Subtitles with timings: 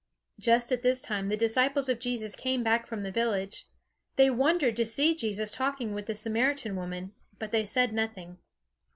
[0.39, 3.67] Just at this time the disciples of Jesus came back from the village.
[4.15, 8.39] They wondered to see Jesus talking with this Samaritan woman, but they said nothing.